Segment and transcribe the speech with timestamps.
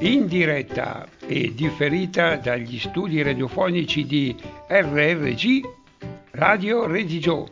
[0.00, 4.34] in diretta e differita dagli studi radiofonici di
[4.68, 5.60] RRG
[6.32, 7.48] Radio Redigio.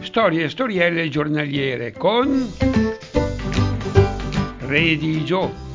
[0.00, 2.52] Storie e storielle giornaliere con
[4.66, 5.65] Redigio.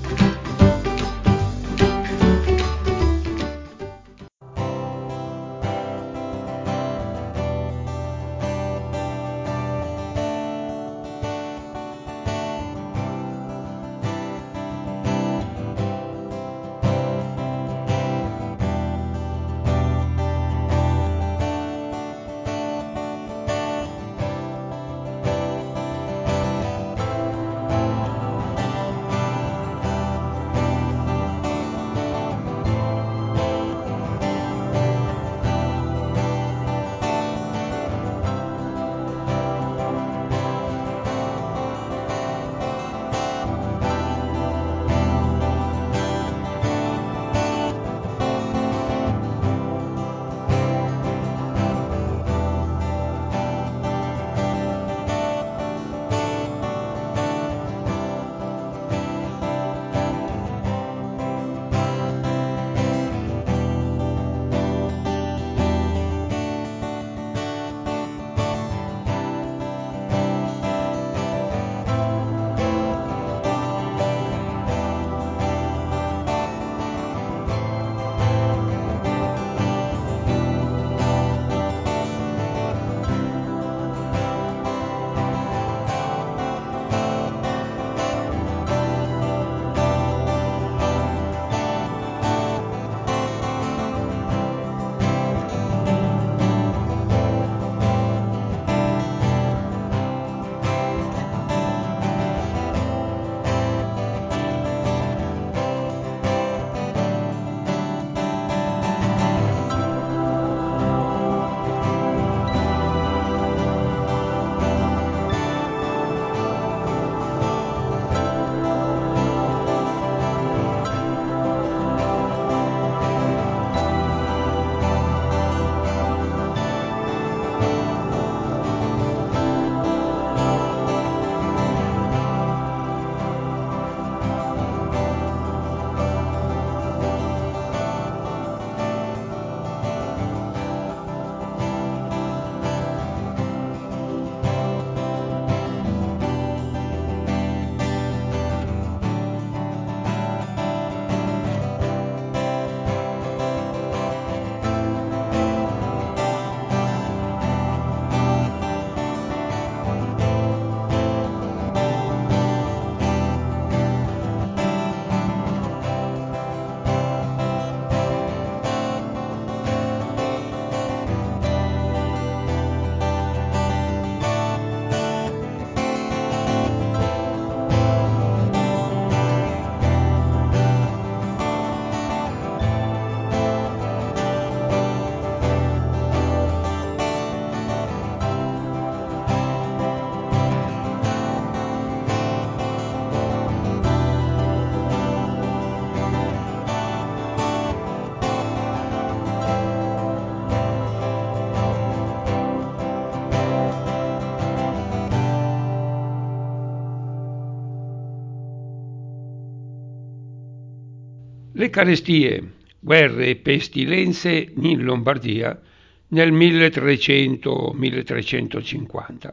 [211.61, 212.41] Le carestie,
[212.79, 215.61] guerre e pestilenze in Lombardia
[216.07, 219.29] nel 1300-1350.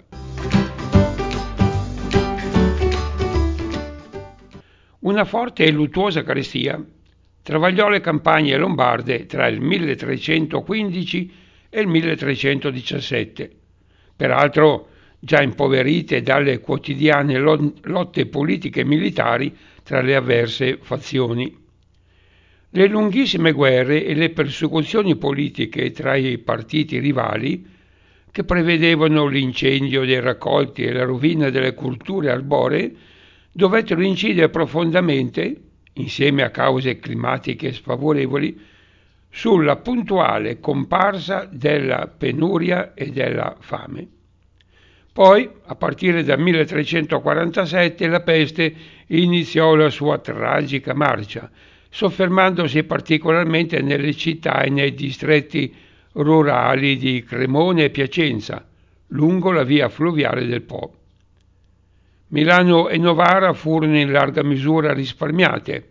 [4.99, 6.79] Una forte e luttuosa carestia
[7.43, 11.33] travagliò le campagne lombarde tra il 1315
[11.71, 13.51] e il 1317,
[14.15, 14.89] peraltro
[15.19, 21.65] già impoverite dalle quotidiane lotte politiche e militari tra le avverse fazioni.
[22.79, 27.67] Le lunghissime guerre e le persecuzioni politiche tra i partiti rivali,
[28.31, 32.95] che prevedevano l'incendio dei raccolti e la rovina delle culture arboree,
[33.51, 35.57] dovettero incidere profondamente,
[35.95, 38.57] insieme a cause climatiche sfavorevoli,
[39.29, 44.07] sulla puntuale comparsa della penuria e della fame.
[45.13, 48.73] Poi, a partire dal 1347, la peste
[49.09, 51.51] iniziò la sua tragica marcia,
[51.89, 55.75] soffermandosi particolarmente nelle città e nei distretti
[56.13, 58.67] rurali di Cremone e Piacenza,
[59.09, 60.93] lungo la via fluviale del Po.
[62.29, 65.87] Milano e Novara furono in larga misura risparmiate,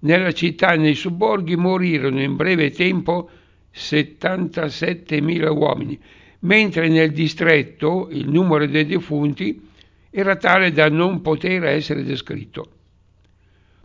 [0.00, 3.30] nella città e nei sobborghi morirono in breve tempo
[3.74, 6.00] 77.000 uomini,
[6.40, 9.68] mentre nel distretto il numero dei defunti
[10.10, 12.68] era tale da non poter essere descritto.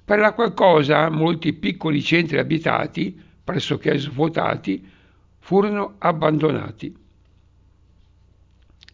[0.05, 4.87] Per la qualcosa molti piccoli centri abitati, pressoché svuotati,
[5.39, 6.95] furono abbandonati.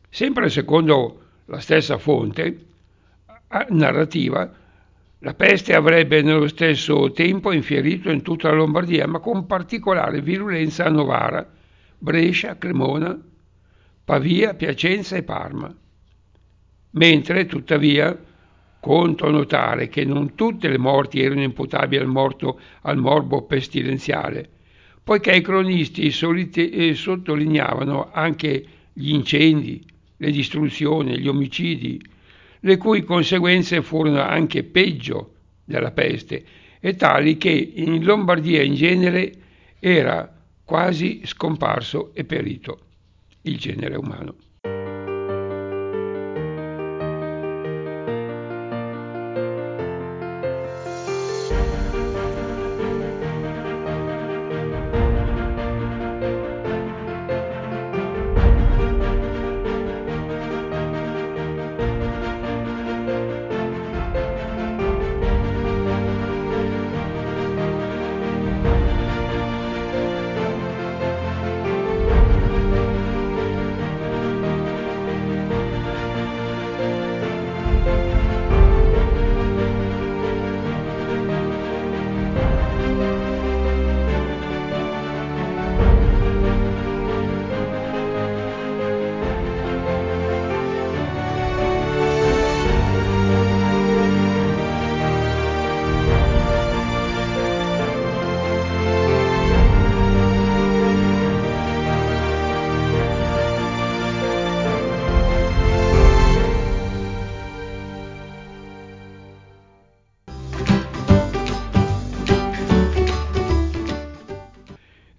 [0.09, 2.65] Sempre secondo la stessa fonte
[3.69, 4.49] narrativa,
[5.25, 10.85] la peste avrebbe nello stesso tempo infierito in tutta la Lombardia, ma con particolare virulenza
[10.85, 11.51] a Novara,
[11.97, 13.19] Brescia, Cremona,
[14.05, 15.75] Pavia, Piacenza e Parma.
[16.91, 18.15] Mentre, tuttavia,
[18.79, 24.47] conto notare che non tutte le morti erano imputabili al, morto, al morbo pestilenziale,
[25.03, 28.63] poiché i cronisti solite, eh, sottolineavano anche
[28.93, 29.83] gli incendi,
[30.17, 31.99] le distruzioni, gli omicidi,
[32.65, 35.33] le cui conseguenze furono anche peggio
[35.63, 36.43] della peste
[36.79, 39.31] e tali che in Lombardia in genere
[39.79, 40.31] era
[40.63, 42.79] quasi scomparso e perito
[43.41, 44.35] il genere umano.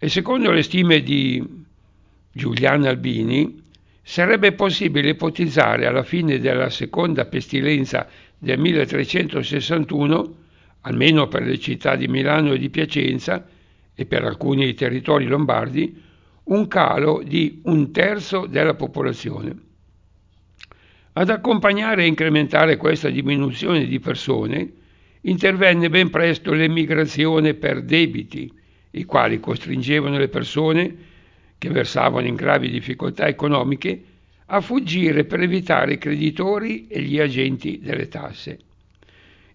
[0.06, 1.44] E secondo le stime di
[2.30, 3.60] Giuliano Albini
[4.00, 8.06] sarebbe possibile ipotizzare alla fine della seconda pestilenza
[8.38, 10.34] del 1361,
[10.82, 13.48] almeno per le città di Milano e di Piacenza
[13.96, 16.00] e per alcuni territori lombardi,
[16.44, 19.56] un calo di un terzo della popolazione.
[21.14, 24.72] Ad accompagnare e incrementare questa diminuzione di persone
[25.22, 28.55] intervenne ben presto l'emigrazione per debiti,
[28.96, 30.94] i quali costringevano le persone
[31.58, 34.02] che versavano in gravi difficoltà economiche
[34.46, 38.58] a fuggire per evitare i creditori e gli agenti delle tasse.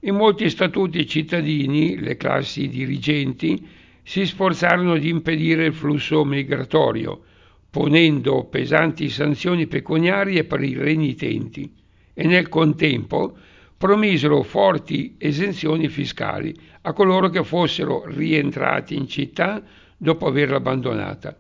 [0.02, 3.68] In molti statuti cittadini le classi dirigenti
[4.04, 7.22] si sforzarono di impedire il flusso migratorio,
[7.70, 11.72] ponendo pesanti sanzioni pecuniarie per i renitenti
[12.14, 13.38] e nel contempo
[13.82, 19.60] promisero forti esenzioni fiscali a coloro che fossero rientrati in città
[19.98, 21.36] dopo averla abbandonata.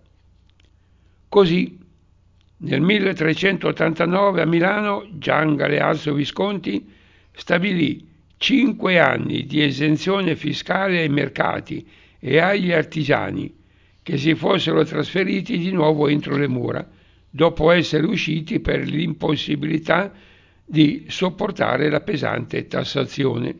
[1.29, 1.77] Così
[2.57, 6.91] nel 1389 a Milano Gian Galeazzo Visconti
[7.31, 13.53] stabilì cinque anni di esenzione fiscale ai mercati e agli artigiani
[14.01, 16.89] che si fossero trasferiti di nuovo entro le mura,
[17.29, 20.11] dopo essere usciti per l'impossibilità
[20.71, 23.53] di sopportare la pesante tassazione.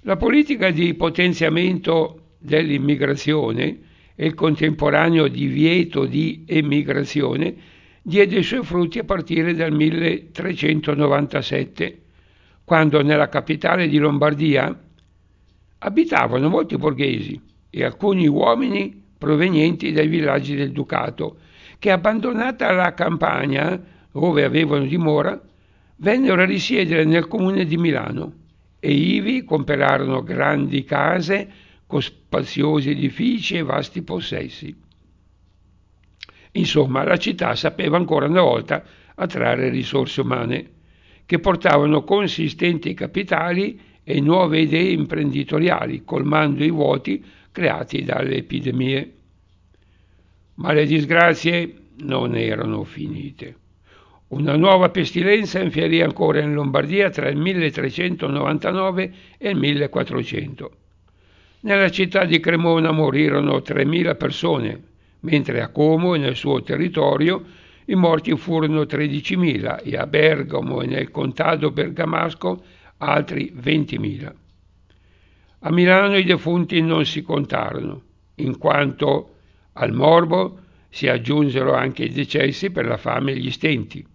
[0.00, 3.78] La politica di potenziamento dell'immigrazione
[4.16, 7.54] e il contemporaneo divieto di emigrazione
[8.02, 12.00] diede i suoi frutti a partire dal 1397,
[12.64, 14.76] quando nella capitale di Lombardia
[15.78, 21.36] abitavano molti borghesi e alcuni uomini provenienti dai villaggi del Ducato,
[21.78, 25.40] che abbandonata la campagna, dove avevano dimora,
[25.96, 28.40] vennero a risiedere nel comune di Milano
[28.78, 31.50] e ivi comperarono grandi case
[31.86, 34.74] con spaziosi edifici e vasti possessi.
[36.52, 40.70] Insomma, la città sapeva ancora una volta attrarre risorse umane,
[41.24, 49.12] che portavano consistenti capitali e nuove idee imprenditoriali, colmando i vuoti creati dalle epidemie.
[50.54, 53.56] Ma le disgrazie non erano finite.
[54.32, 60.70] Una nuova pestilenza infierì ancora in Lombardia tra il 1399 e il 1400.
[61.60, 64.82] Nella città di Cremona morirono 3.000 persone,
[65.20, 67.44] mentre a Como e nel suo territorio
[67.84, 72.64] i morti furono 13.000 e a Bergamo e nel contado bergamasco
[72.96, 74.32] altri 20.000.
[75.58, 78.00] A Milano i defunti non si contarono,
[78.36, 79.34] in quanto
[79.74, 80.58] al morbo
[80.88, 84.08] si aggiunsero anche i decessi per la fame e gli stenti.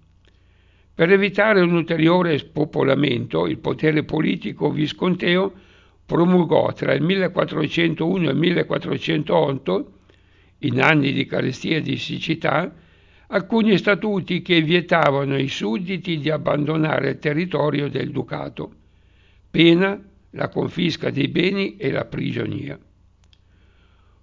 [0.97, 5.53] Per evitare un ulteriore spopolamento, il potere politico visconteo
[6.03, 9.91] promulgò tra il 1401 e il 1408,
[10.61, 12.73] in anni di carestia e di siccità,
[13.27, 18.73] alcuni statuti che vietavano ai sudditi di abbandonare il territorio del ducato,
[19.51, 22.75] pena la confisca dei beni e la prigionia.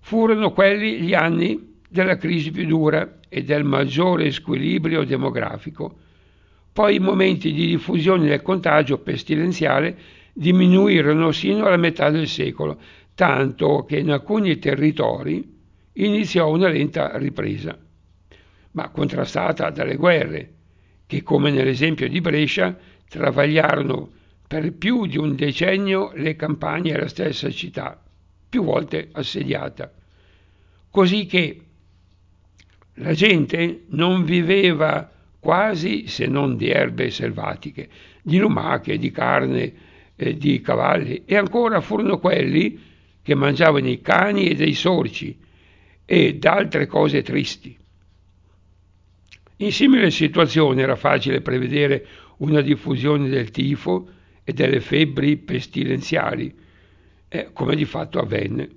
[0.00, 5.99] Furono quelli gli anni della crisi più dura e del maggiore squilibrio demografico.
[6.75, 9.97] Poi i momenti di diffusione del contagio pestilenziale
[10.33, 12.81] diminuirono sino alla metà del secolo,
[13.14, 15.57] tanto che in alcuni territori
[15.93, 17.78] iniziò una lenta ripresa,
[18.73, 20.52] ma contrastata dalle guerre,
[21.07, 22.76] che come nell'esempio di Brescia
[23.09, 24.11] travagliarono
[24.49, 28.02] per più di un decennio le campagne della stessa città,
[28.49, 29.93] più volte assediata,
[30.90, 31.61] così che
[32.95, 35.13] la gente non viveva
[35.45, 37.91] quasi se non di erbe selvatiche,
[38.23, 39.73] di lumache, di carne,
[40.17, 42.81] eh, di cavalli e ancora furono quelli
[43.21, 45.39] che mangiavano i cani e dei sorci
[46.07, 47.77] e d'altre cose tristi.
[49.59, 52.07] In simile situazione era facile prevedere
[52.39, 54.09] una diffusione del tifo
[54.45, 56.55] e delle febbri pestilenziali,
[57.29, 58.69] eh, come di fatto avvenne.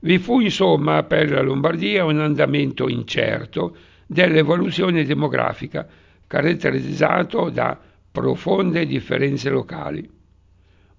[0.00, 3.76] Vi fu insomma per la Lombardia un andamento incerto
[4.10, 5.86] dell'evoluzione demografica,
[6.26, 7.78] caratterizzato da
[8.10, 10.18] profonde differenze locali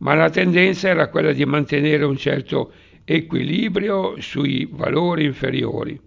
[0.02, 2.72] ma la tendenza era quella di mantenere un certo
[3.06, 6.00] equilibrio sui valori inferiori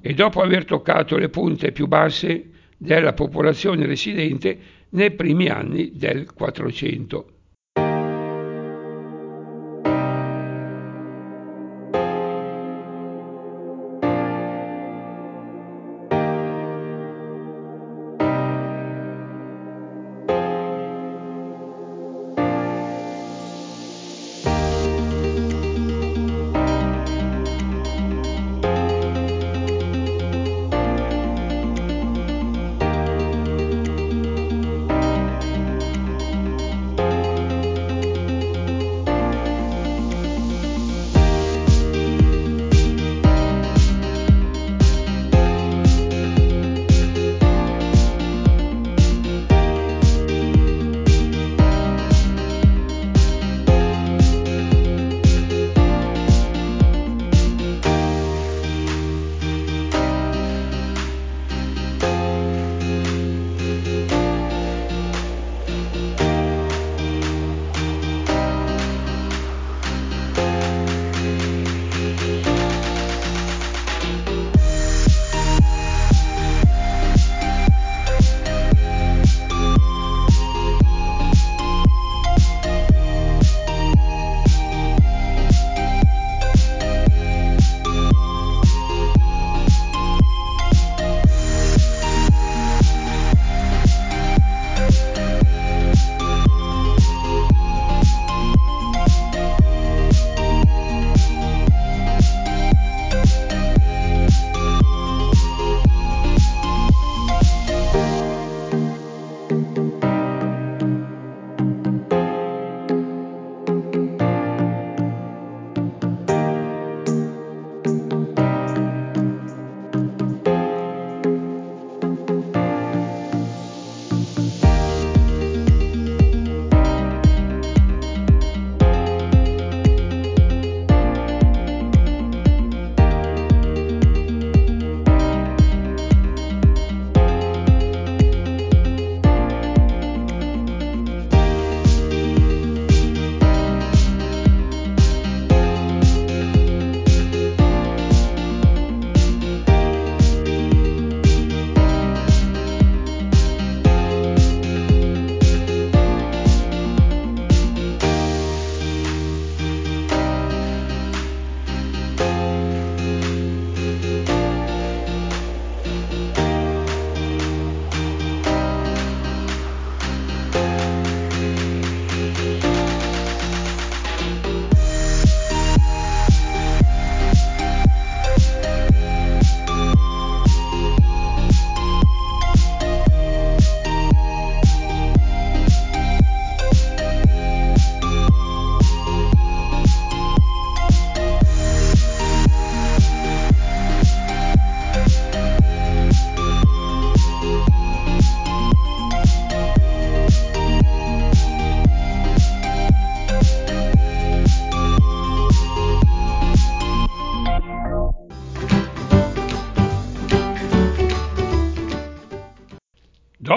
[0.00, 4.58] e dopo aver toccato le punte più basse della popolazione residente
[4.90, 7.32] nei primi anni del 400.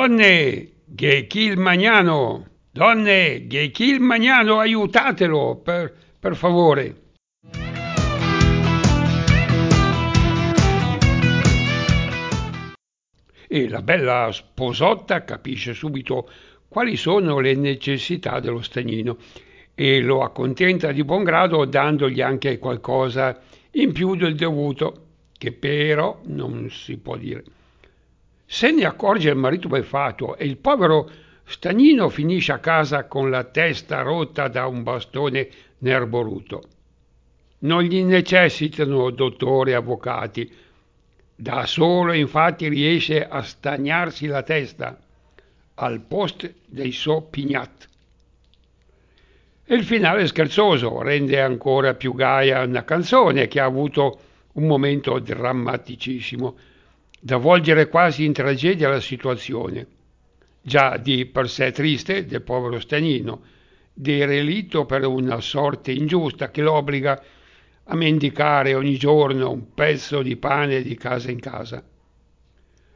[0.01, 2.47] Donne, che chi il magnano!
[2.71, 7.01] Donne, che chi il magnano, aiutatelo, per, per favore!
[13.47, 16.27] E la bella sposotta capisce subito
[16.67, 19.17] quali sono le necessità dello stagnino
[19.75, 23.39] e lo accontenta di buon grado dandogli anche qualcosa
[23.73, 27.43] in più del dovuto, che però non si può dire.
[28.53, 31.09] Se ne accorge il marito beffato e il povero
[31.45, 36.61] stagnino finisce a casa con la testa rotta da un bastone nerboruto.
[37.59, 40.53] Non gli necessitano dottori e avvocati.
[41.33, 44.99] Da solo infatti riesce a stagnarsi la testa
[45.75, 47.87] al post dei suoi pignat.
[49.63, 54.19] E il finale scherzoso rende ancora più gaia una canzone che ha avuto
[54.55, 56.57] un momento drammaticissimo,
[57.23, 59.85] da volgere quasi in tragedia la situazione,
[60.59, 63.43] già di per sé triste del povero stagnino,
[63.93, 67.21] derelitto per una sorte ingiusta che lo obbliga
[67.83, 71.83] a mendicare ogni giorno un pezzo di pane di casa in casa.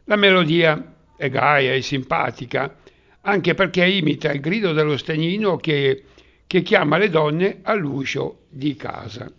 [0.06, 2.78] La melodia è gaia e simpatica,
[3.22, 6.04] anche perché imita il grido dello stagnino che,
[6.48, 9.32] che chiama le donne all'uscio di casa.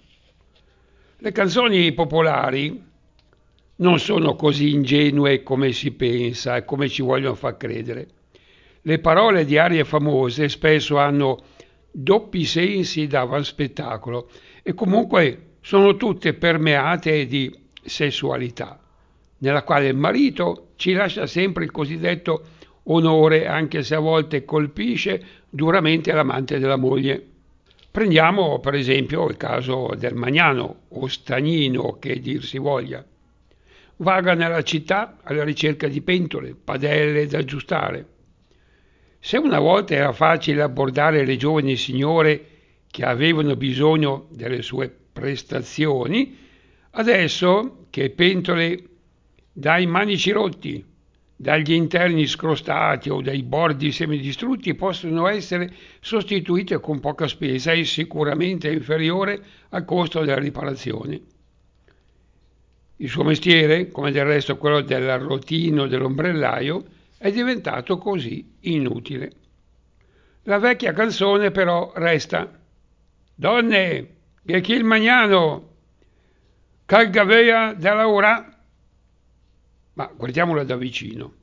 [1.18, 2.85] Le canzoni popolari
[3.76, 8.08] non sono così ingenue come si pensa e come ci vogliono far credere.
[8.82, 11.42] Le parole di arie famose spesso hanno
[11.90, 14.30] doppi sensi da spettacolo
[14.62, 18.80] e comunque sono tutte permeate di sessualità,
[19.38, 22.44] nella quale il marito ci lascia sempre il cosiddetto
[22.84, 27.24] onore, anche se a volte colpisce duramente l'amante della moglie.
[27.90, 33.04] Prendiamo per esempio il caso del Magnano o Stagnino, che dir si voglia.
[33.98, 38.06] Vaga nella città alla ricerca di pentole, padelle da aggiustare.
[39.18, 42.44] Se una volta era facile abbordare le giovani signore
[42.90, 46.36] che avevano bisogno delle sue prestazioni,
[46.90, 48.82] adesso che pentole
[49.50, 50.84] dai manici rotti,
[51.34, 58.70] dagli interni scrostati o dai bordi semidistrutti possono essere sostituite con poca spesa e sicuramente
[58.70, 61.20] inferiore al costo della riparazione.
[62.96, 66.84] Il suo mestiere, come del resto quello dell'arrotino dell'ombrellaio,
[67.18, 69.32] è diventato così inutile.
[70.44, 72.58] La vecchia canzone però resta.
[73.34, 75.74] Donne, che chi il magnano,
[76.86, 78.56] calgavea della ora
[79.96, 81.34] ma guardiamola da vicino.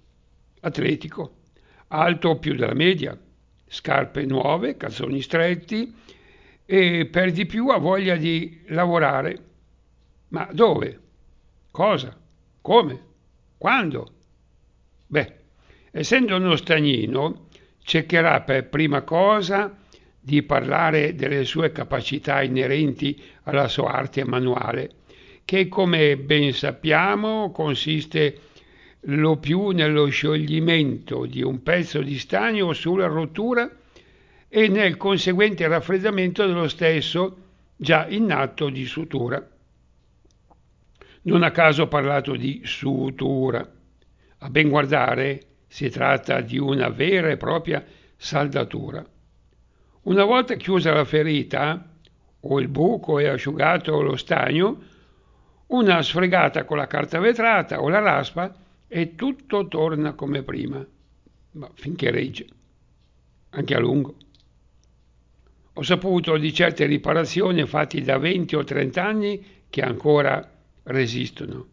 [0.61, 1.37] Atletico,
[1.87, 3.19] alto più della media,
[3.67, 5.93] scarpe nuove, calzoni stretti
[6.65, 9.43] e per di più ha voglia di lavorare.
[10.29, 10.99] Ma dove?
[11.73, 12.15] Cosa?
[12.62, 13.01] Come?
[13.57, 14.12] Quando?
[15.07, 15.33] Beh,
[15.89, 17.47] essendo uno stagnino,
[17.81, 19.75] cercherà per prima cosa
[20.19, 25.01] di parlare delle sue capacità inerenti alla sua arte manuale
[25.45, 28.39] che come ben sappiamo consiste
[29.07, 33.67] lo più nello scioglimento di un pezzo di stagno sulla rottura
[34.47, 37.38] e nel conseguente raffreddamento dello stesso
[37.75, 39.45] già in atto di sutura.
[41.25, 43.65] Non a caso ho parlato di sutura.
[44.39, 47.83] A ben guardare si tratta di una vera e propria
[48.17, 49.05] saldatura.
[50.03, 51.91] Una volta chiusa la ferita
[52.41, 54.81] o il buco e asciugato lo stagno,
[55.67, 58.53] una sfregata con la carta vetrata o la raspa
[58.86, 60.86] e tutto torna come prima,
[61.51, 62.47] ma finché regge,
[63.51, 64.17] anche a lungo.
[65.75, 70.52] Ho saputo di certe riparazioni fatte da 20 o 30 anni che ancora
[70.85, 71.72] resistono.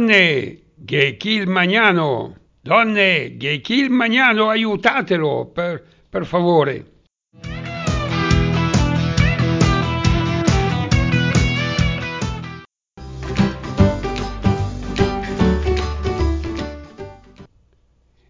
[0.00, 2.34] Donne, che chi il magnano!
[2.62, 6.86] Donne, che chi il magnano, aiutatelo, per, per favore!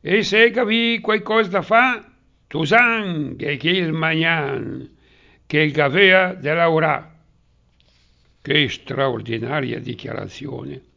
[0.01, 2.05] E se capi qualcosa da fa,
[2.49, 4.91] tu san che chi il magnan,
[5.47, 7.15] che il gavea dell'aurà.
[8.43, 10.89] Che straordinaria dichiarazione!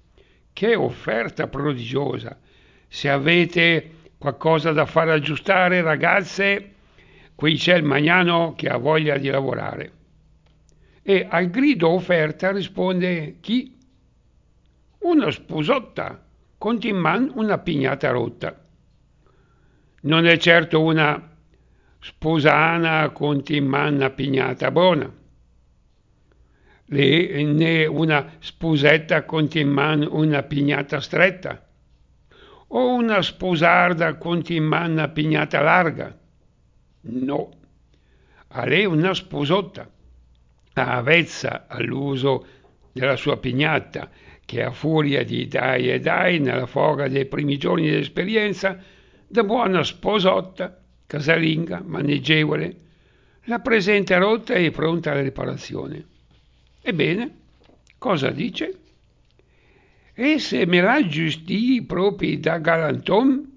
[0.53, 2.39] Che offerta prodigiosa!
[2.87, 3.89] Se avete
[4.19, 6.73] qualcosa da far aggiustare, ragazze,
[7.33, 9.91] qui c'è il Magnano che ha voglia di lavorare.
[11.01, 13.75] E al grido offerta risponde chi?
[14.99, 16.23] Una sposotta,
[16.57, 18.63] con in man una pignata rotta.
[20.01, 21.35] Non è certo una
[21.99, 25.21] sposana con in man una pignata buona
[26.85, 31.65] né una sposetta con in mano una pignata stretta,
[32.67, 36.17] o una sposarda con in mano una pignata larga.
[37.01, 37.49] No,
[38.47, 39.89] a lei una sposotta,
[40.73, 42.45] avvezza all'uso
[42.91, 44.09] della sua pignata,
[44.45, 48.77] che a furia di dai e dai nella foga dei primi giorni di esperienza,
[49.27, 52.77] da buona sposotta, casalinga, maneggevole,
[53.45, 56.05] la presenta rotta e pronta alla riparazione.
[56.85, 57.31] Ebbene,
[57.97, 58.77] cosa dice?
[60.13, 63.51] E se me la giusti proprio da galanton,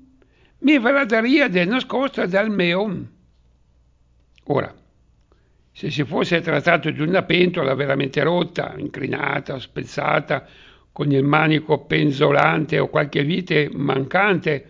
[0.61, 3.07] mi ve la daria de nascosta dal meon.
[4.45, 4.73] Ora,
[5.73, 10.47] se si fosse trattato di una pentola veramente rotta, inclinata, spezzata,
[10.93, 14.65] con il manico penzolante o qualche vite mancante,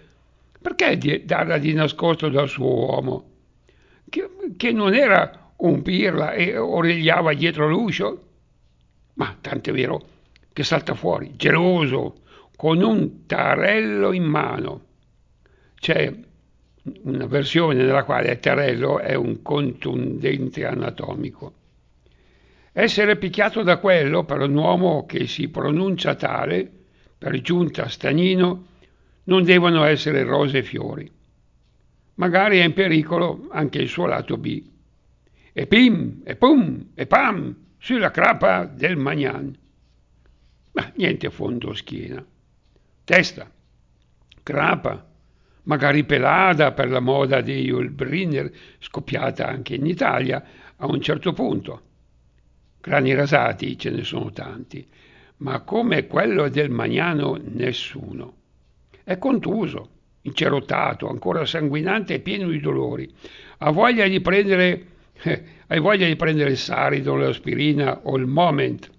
[0.63, 3.31] perché darla di nascosto dal suo uomo?
[4.09, 8.26] Che, che non era un pirla e origliava dietro l'uscio?
[9.17, 10.15] Ma tant'è vero
[10.53, 12.23] che salta fuori, geloso,
[12.57, 14.85] con un tarello in mano.
[15.75, 16.13] C'è
[17.03, 21.53] una versione nella quale tarello è un contundente anatomico.
[22.73, 26.71] Essere picchiato da quello per un uomo che si pronuncia tale,
[27.19, 28.67] per giunta stagnino,
[29.25, 31.11] non devono essere rose e fiori.
[32.15, 34.63] Magari è in pericolo anche il suo lato B.
[35.53, 39.57] E pim, e pum, e pam, sulla crapa del Magnan.
[40.73, 42.27] Ma niente fondo schiena.
[43.05, 43.49] Testa,
[44.43, 45.09] crapa,
[45.63, 50.45] magari pelata per la moda di Julbrinner, scoppiata anche in Italia
[50.75, 51.83] a un certo punto.
[52.81, 54.85] Crani rasati ce ne sono tanti,
[55.37, 58.35] ma come quello del Magnano nessuno.
[59.05, 59.91] È contuso,
[60.23, 63.09] incerottato, ancora sanguinante e pieno di dolori.
[63.59, 68.91] Ha voglia di prendere eh, hai voglia di prendere il Saridon, l'aspirina o il Moment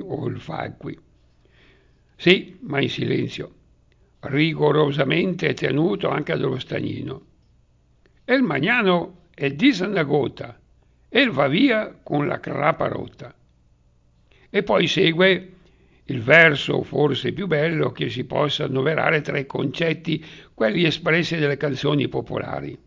[0.00, 0.98] o il Fagui.
[2.16, 3.54] Sì, ma in silenzio,
[4.20, 7.26] rigorosamente tenuto anche dallo stagnino.
[8.24, 10.58] E il magnano è disanagota
[11.08, 13.34] e va via con la crapa rotta.
[14.50, 15.52] E poi segue
[16.04, 21.56] il verso forse più bello che si possa annoverare tra i concetti, quelli espressi dalle
[21.56, 22.86] canzoni popolari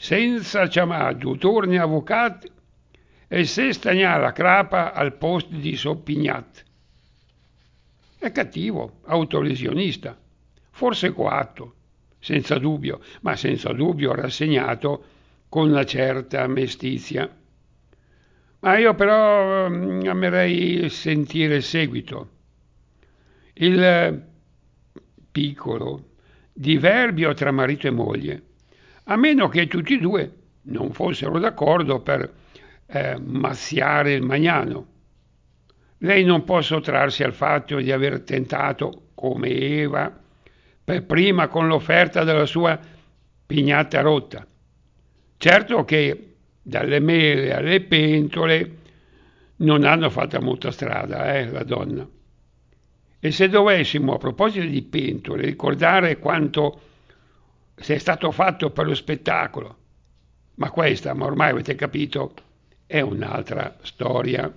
[0.00, 2.46] senza chiamaggio torni avvocato
[3.26, 6.64] e se stagna la crapa al posto di Soppignat.
[8.16, 10.16] È cattivo, autolesionista,
[10.70, 11.74] forse coatto,
[12.20, 15.04] senza dubbio, ma senza dubbio rassegnato
[15.48, 17.28] con una certa mestizia.
[18.60, 22.30] Ma io però mm, amerei sentire il seguito.
[23.54, 24.26] Il
[25.32, 26.10] piccolo
[26.52, 28.42] diverbio tra marito e moglie
[29.10, 32.30] a meno che tutti e due non fossero d'accordo per
[32.86, 34.86] eh, mazziare il Magnano.
[35.98, 40.14] Lei non può sottrarsi al fatto di aver tentato, come Eva,
[40.84, 42.78] per prima con l'offerta della sua
[43.46, 44.46] pignata rotta.
[45.38, 48.76] Certo che dalle mele alle pentole
[49.56, 52.06] non hanno fatto molta strada, eh, la donna.
[53.20, 56.82] E se dovessimo, a proposito di pentole, ricordare quanto
[57.80, 59.76] se è stato fatto per lo spettacolo.
[60.56, 62.34] Ma questa, ma ormai avete capito,
[62.86, 64.52] è un'altra storia.